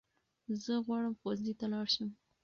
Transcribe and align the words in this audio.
زه 0.63 0.73
غواړم 0.85 1.13
ښونځي 1.21 1.53
ته 1.59 1.65
لاړشم 1.73 2.09